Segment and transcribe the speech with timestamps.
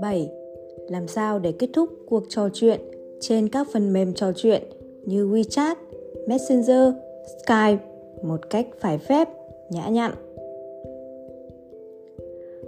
[0.00, 0.30] 7.
[0.88, 2.80] Làm sao để kết thúc cuộc trò chuyện
[3.20, 4.62] trên các phần mềm trò chuyện
[5.04, 5.74] như WeChat,
[6.26, 6.92] Messenger,
[7.26, 7.78] Skype
[8.22, 9.28] một cách phải phép,
[9.70, 10.12] nhã nhặn.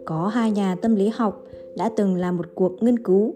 [0.04, 1.46] Có hai nhà tâm lý học
[1.76, 3.34] đã từng làm một cuộc nghiên cứu.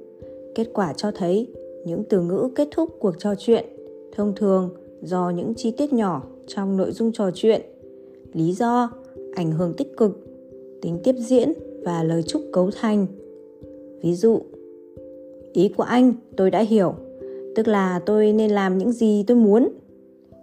[0.55, 1.47] Kết quả cho thấy
[1.85, 3.65] những từ ngữ kết thúc cuộc trò chuyện
[4.12, 4.71] thông thường
[5.03, 7.61] do những chi tiết nhỏ trong nội dung trò chuyện,
[8.33, 8.91] lý do,
[9.35, 10.27] ảnh hưởng tích cực,
[10.83, 11.52] tính tiếp diễn
[11.84, 13.07] và lời chúc cấu thành.
[14.02, 14.41] Ví dụ,
[15.52, 16.95] ý của anh tôi đã hiểu,
[17.57, 19.69] tức là tôi nên làm những gì tôi muốn.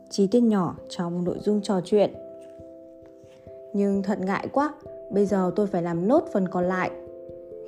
[0.09, 2.09] Chi tiết nhỏ trong nội dung trò chuyện.
[3.73, 4.73] Nhưng thật ngại quá,
[5.11, 6.91] bây giờ tôi phải làm nốt phần còn lại.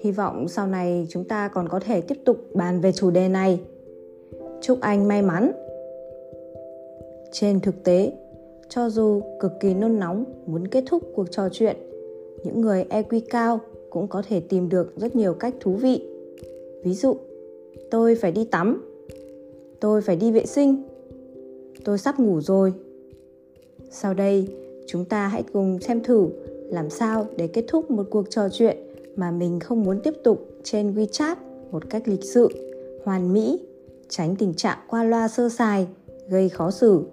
[0.02, 3.30] Hy vọng sau này chúng ta còn có thể tiếp tục bàn về chủ đề
[3.30, 3.60] này.
[4.62, 5.52] Chúc anh may mắn.
[7.32, 8.12] Trên thực tế,
[8.70, 11.77] cho dù cực kỳ nôn nóng muốn kết thúc cuộc trò chuyện,
[12.44, 16.02] những người EQ cao cũng có thể tìm được rất nhiều cách thú vị.
[16.84, 17.16] Ví dụ,
[17.91, 18.91] tôi phải đi tắm,
[19.80, 20.84] tôi phải đi vệ sinh,
[21.85, 22.74] tôi sắp ngủ rồi.
[23.91, 24.48] Sau đây,
[24.88, 26.27] chúng ta hãy cùng xem thử
[26.70, 28.77] làm sao để kết thúc một cuộc trò chuyện
[29.15, 31.36] mà mình không muốn tiếp tục trên WeChat
[31.71, 32.49] một cách lịch sự,
[33.04, 33.60] hoàn mỹ,
[34.10, 35.88] tránh tình trạng qua loa sơ sài,
[36.30, 37.04] gây khó xử.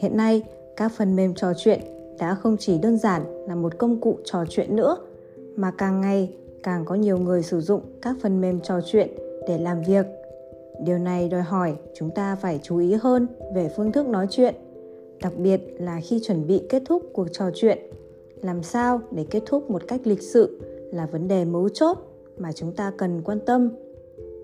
[0.00, 0.42] Hiện nay,
[0.76, 1.80] các phần mềm trò chuyện
[2.18, 4.96] đã không chỉ đơn giản là một công cụ trò chuyện nữa,
[5.56, 9.08] mà càng ngày càng có nhiều người sử dụng các phần mềm trò chuyện
[9.48, 10.06] để làm việc.
[10.84, 14.54] Điều này đòi hỏi chúng ta phải chú ý hơn về phương thức nói chuyện,
[15.22, 17.78] đặc biệt là khi chuẩn bị kết thúc cuộc trò chuyện.
[18.42, 20.60] Làm sao để kết thúc một cách lịch sự
[20.92, 21.98] là vấn đề mấu chốt
[22.38, 23.70] mà chúng ta cần quan tâm.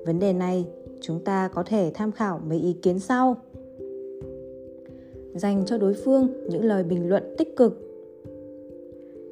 [0.07, 0.67] Vấn đề này
[1.01, 3.37] chúng ta có thể tham khảo mấy ý kiến sau
[5.39, 7.83] dành cho đối phương những lời bình luận tích cực.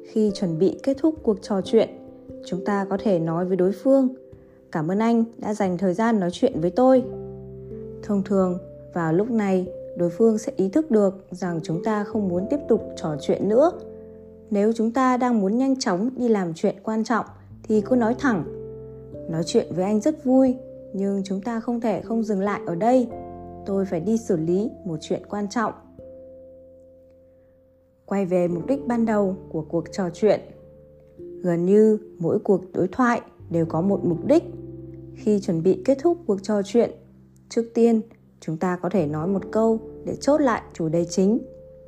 [0.05, 1.89] Khi chuẩn bị kết thúc cuộc trò chuyện,
[2.45, 4.07] chúng ta có thể nói với đối phương,
[4.71, 7.03] cảm ơn anh đã dành thời gian nói chuyện với tôi.
[8.03, 8.57] Thông thường,
[8.93, 9.67] vào lúc này,
[9.97, 13.49] đối phương sẽ ý thức được rằng chúng ta không muốn tiếp tục trò chuyện
[13.49, 13.71] nữa.
[14.49, 17.25] Nếu chúng ta đang muốn nhanh chóng đi làm chuyện quan trọng
[17.63, 18.43] thì cứ nói thẳng.
[19.29, 20.55] Nói chuyện với anh rất vui,
[20.93, 23.07] nhưng chúng ta không thể không dừng lại ở đây.
[23.65, 25.73] Tôi phải đi xử lý một chuyện quan trọng
[28.05, 30.39] quay về mục đích ban đầu của cuộc trò chuyện.
[31.41, 34.43] Gần như mỗi cuộc đối thoại đều có một mục đích.
[35.15, 36.91] Khi chuẩn bị kết thúc cuộc trò chuyện,
[37.49, 38.01] trước tiên
[38.39, 41.39] chúng ta có thể nói một câu để chốt lại chủ đề chính.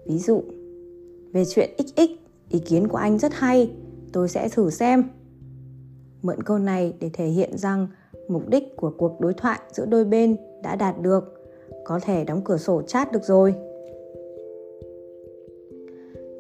[0.06, 0.44] Ví dụ,
[1.34, 2.00] về chuyện xx
[2.50, 3.72] ý kiến của anh rất hay,
[4.14, 5.04] tôi sẽ thử xem.
[6.22, 7.88] Mượn câu này để thể hiện rằng
[8.28, 11.24] mục đích của cuộc đối thoại giữa đôi bên đã đạt được,
[11.86, 13.56] có thể đóng cửa sổ chat được rồi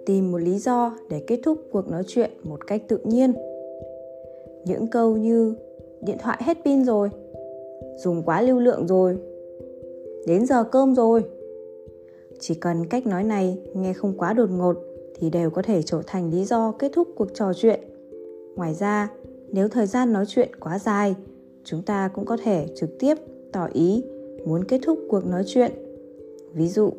[0.08, 3.34] tìm một lý do để kết thúc cuộc nói chuyện một cách tự nhiên.
[4.66, 5.56] Những câu như
[6.02, 7.10] điện thoại hết pin rồi
[7.98, 9.18] dùng quá lưu lượng rồi
[10.28, 11.24] đến giờ cơm rồi
[12.40, 14.76] chỉ cần cách nói này nghe không quá đột ngột
[15.16, 17.80] thì đều có thể trở thành lý do kết thúc cuộc trò chuyện.
[18.56, 19.12] Ngoài ra,
[19.52, 21.16] nếu thời gian nói chuyện quá dài,
[21.64, 23.16] chúng ta cũng có thể trực tiếp
[23.52, 24.04] tỏ ý
[24.46, 25.72] muốn kết thúc cuộc nói chuyện.
[26.54, 26.92] Ví dụ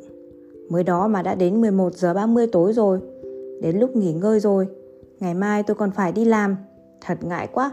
[0.69, 3.01] Mới đó mà đã đến 11 giờ 30 tối rồi.
[3.63, 4.67] Đến lúc nghỉ ngơi rồi.
[5.21, 6.57] Ngày mai tôi còn phải đi làm.
[7.01, 7.73] Thật ngại quá.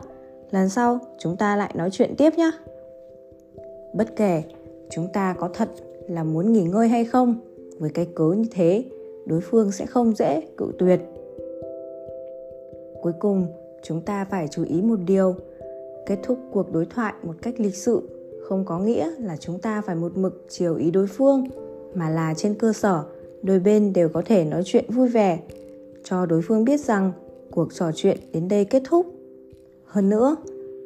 [0.52, 2.52] Lần sau chúng ta lại nói chuyện tiếp nhé.
[3.94, 4.44] Bất kể
[4.90, 5.70] chúng ta có thật
[6.08, 7.36] là muốn nghỉ ngơi hay không,
[7.80, 8.84] với cái cớ như thế,
[9.26, 11.00] đối phương sẽ không dễ cự tuyệt.
[13.02, 13.48] Cuối cùng,
[13.84, 15.36] chúng ta phải chú ý một điều,
[16.06, 18.02] kết thúc cuộc đối thoại một cách lịch sự
[18.48, 21.44] không có nghĩa là chúng ta phải một mực chiều ý đối phương
[21.96, 23.04] mà là trên cơ sở
[23.44, 25.40] đôi bên đều có thể nói chuyện vui vẻ
[26.04, 27.12] cho đối phương biết rằng
[27.52, 29.06] cuộc trò chuyện đến đây kết thúc
[29.86, 30.36] hơn nữa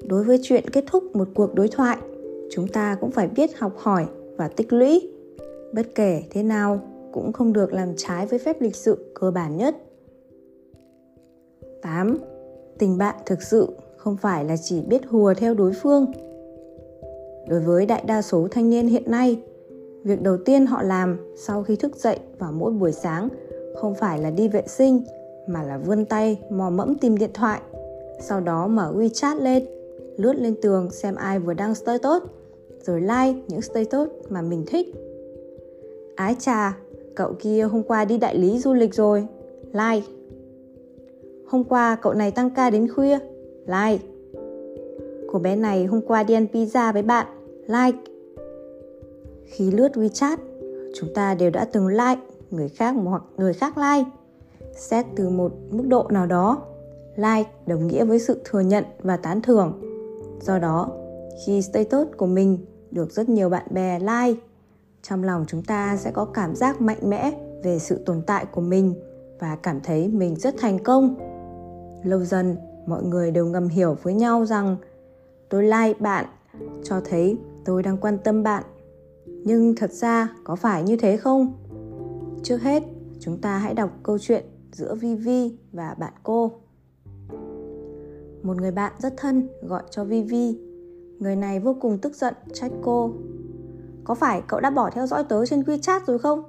[0.08, 1.98] đối với chuyện kết thúc một cuộc đối thoại
[2.52, 4.06] chúng ta cũng phải biết học hỏi
[4.38, 5.12] và tích lũy
[5.74, 6.82] bất kể thế nào
[7.12, 9.76] cũng không được làm trái với phép lịch sự cơ bản nhất
[11.82, 12.18] 8.
[12.78, 13.68] Tình bạn thực sự
[13.98, 16.06] không phải là chỉ biết hùa theo đối phương.
[17.48, 19.42] Đối với đại đa số thanh niên hiện nay,
[20.04, 23.30] việc đầu tiên họ làm sau khi thức dậy vào mỗi buổi sáng
[23.76, 25.02] không phải là đi vệ sinh,
[25.48, 27.62] mà là vươn tay mò mẫm tìm điện thoại,
[28.22, 29.66] sau đó mở WeChat lên,
[30.18, 32.24] lướt lên tường xem ai vừa đăng status
[32.82, 34.88] rồi like những status mà mình thích.
[36.16, 36.78] Ái chà,
[37.16, 39.28] cậu kia hôm qua đi đại lý du lịch rồi,
[39.72, 40.08] like.
[41.48, 43.20] Hôm qua cậu này tăng ca đến khuya,
[43.66, 44.04] like.
[45.32, 47.28] Cô bé này hôm qua đi ăn pizza với bạn,
[47.68, 47.98] like
[49.50, 50.38] khi lướt WeChat,
[50.96, 54.10] chúng ta đều đã từng like người khác hoặc người khác like.
[54.76, 56.62] xét từ một mức độ nào đó
[57.16, 59.82] like đồng nghĩa với sự thừa nhận và tán thưởng.
[60.42, 60.92] Do đó
[61.46, 64.42] khi status của mình được rất nhiều bạn bè like
[65.02, 67.32] trong lòng chúng ta sẽ có cảm giác mạnh mẽ
[67.64, 68.94] về sự tồn tại của mình
[69.40, 71.16] và cảm thấy mình rất thành công.
[72.04, 74.78] Lâu dần mọi người đều ngầm hiểu với nhau rằng
[75.50, 76.26] tôi like bạn
[76.84, 78.64] cho thấy tôi đang quan tâm bạn
[79.44, 81.54] nhưng thật ra có phải như thế không
[82.44, 82.84] trước hết,
[83.20, 86.52] chúng ta hãy đọc câu chuyện giữa vivi và bạn cô
[88.44, 90.60] một người bạn rất thân gọi cho vivi
[91.20, 93.12] người này vô cùng tức giận, trách cô
[94.04, 96.44] có phải cậu đã bỏ theo dõi tớ trên WeChat rồi không?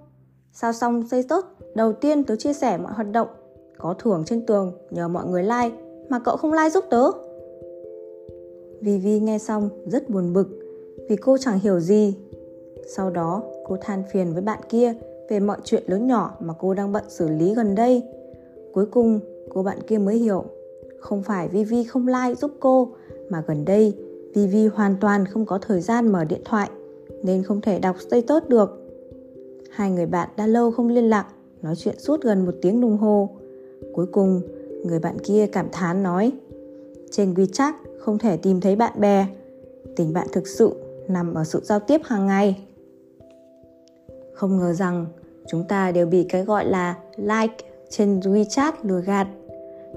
[0.52, 1.44] Sao xong status
[1.75, 3.28] đầu tiên tớ chia sẻ mọi hoạt động,
[3.78, 5.70] có thưởng trên tường nhờ mọi người like
[6.08, 7.10] mà cậu không like giúp tớ.
[8.81, 10.48] Vivi nghe xong rất buồn bực
[11.08, 12.16] vì cô chẳng hiểu gì.
[12.87, 14.94] Sau đó cô than phiền với bạn kia
[15.29, 18.03] về mọi chuyện lớn nhỏ mà cô đang bận xử lý gần đây.
[18.73, 19.21] Cuối cùng
[19.55, 20.44] cô bạn kia mới hiểu
[21.00, 22.88] không phải Vivi không like giúp cô
[23.29, 23.94] mà gần đây
[24.35, 26.71] Vivi hoàn toàn không có thời gian mở điện thoại
[27.23, 28.71] nên không thể đọc status được.
[29.71, 31.27] Hai người bạn đã lâu không liên lạc,
[31.62, 33.29] nói chuyện suốt gần một tiếng đồng hồ.
[33.94, 34.41] Cuối cùng,
[34.85, 36.32] người bạn kia cảm thán nói
[37.11, 39.27] Trên WeChat không thể tìm thấy bạn bè.
[39.97, 40.73] Tình bạn thực sự
[41.09, 42.67] nằm ở sự giao tiếp hàng ngày.
[44.40, 45.06] Không ngờ rằng
[45.46, 47.54] chúng ta đều bị cái gọi là like
[47.88, 49.26] trên WeChat lừa gạt.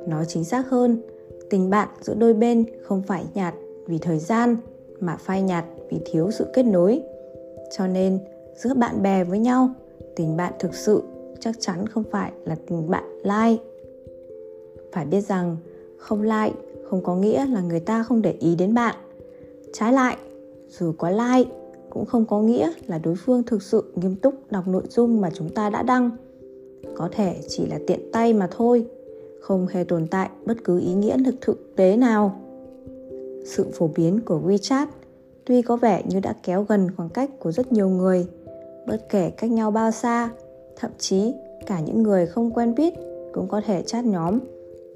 [0.08, 1.02] Nói chính xác hơn,
[1.50, 3.54] tình bạn giữa đôi bên không phải nhạt
[3.88, 4.58] vì thời gian
[5.00, 7.02] mà phai nhạt vì thiếu sự kết nối.
[7.78, 8.20] Cho nên
[8.56, 9.70] giữa bạn bè với nhau
[10.16, 11.04] tình bạn thực sự
[11.40, 13.64] chắc chắn không phải là tình bạn like.
[14.92, 15.58] Phải biết rằng
[15.98, 16.56] không like
[16.90, 18.96] không có nghĩa là người ta không để ý đến bạn.
[19.74, 20.18] Trái lại
[20.70, 21.63] dù có like
[21.94, 25.30] cũng không có nghĩa là đối phương thực sự nghiêm túc đọc nội dung mà
[25.34, 26.10] chúng ta đã đăng.
[26.96, 28.86] Có thể chỉ là tiện tay mà thôi,
[29.42, 32.42] không hề tồn tại bất cứ ý nghĩa thực thực tế nào.
[33.46, 34.86] Sự phổ biến của WeChat
[35.46, 38.28] tuy có vẻ như đã kéo gần khoảng cách của rất nhiều người,
[38.88, 40.30] bất kể cách nhau bao xa,
[40.76, 41.34] thậm chí
[41.66, 42.94] cả những người không quen biết
[43.34, 44.40] cũng có thể chat nhóm,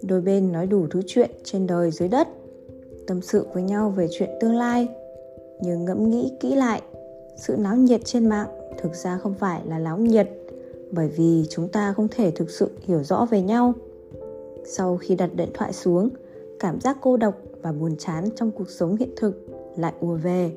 [0.02, 2.28] đôi bên nói đủ thứ chuyện trên đời dưới đất,
[3.08, 4.88] tâm sự với nhau về chuyện tương lai
[5.62, 6.82] nhưng ngẫm nghĩ kỹ lại,
[7.38, 10.30] sự náo nhiệt trên mạng thực ra không phải là náo nhiệt,
[10.92, 13.74] bởi vì chúng ta không thể thực sự hiểu rõ về nhau.
[14.66, 16.10] Sau khi đặt điện thoại xuống,
[16.60, 19.46] cảm giác cô độc và buồn chán trong cuộc sống hiện thực
[19.78, 20.52] lại ùa về.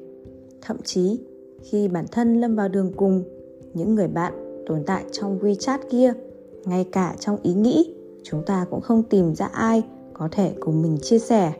[0.61, 1.19] Thậm chí,
[1.62, 3.23] khi bản thân lâm vào đường cùng,
[3.75, 6.12] những người bạn tồn tại trong WeChat kia,
[6.64, 9.82] ngay cả trong ý nghĩ, chúng ta cũng không tìm ra ai
[10.12, 11.53] có thể cùng mình chia sẻ.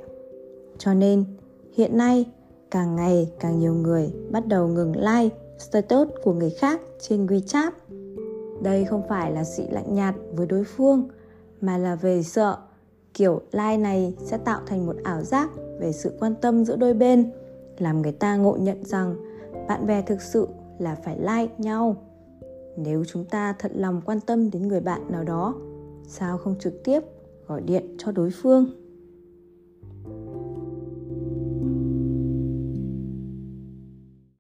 [0.79, 1.25] Cho nên,
[1.73, 2.27] hiện nay
[2.71, 7.71] càng ngày, càng nhiều người bắt đầu ngừng like status của người khác trên WeChat.
[8.63, 11.09] Đây không phải là sự lạnh nhạt với đối phương,
[11.61, 12.57] mà là về sợ
[13.15, 15.51] kiểu like này sẽ tạo thành một ảo giác
[15.81, 17.31] về sự quan tâm giữa đôi bên,
[17.79, 19.17] làm người ta ngộ nhận rằng
[19.69, 21.97] bạn bè thực sự là phải like nhau.
[22.77, 25.55] Nếu chúng ta thật lòng quan tâm đến người bạn nào đó,
[26.09, 27.01] sao không trực tiếp
[27.47, 28.80] gọi điện cho đối phương?